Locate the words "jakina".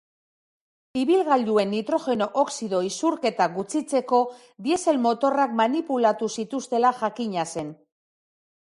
7.05-7.47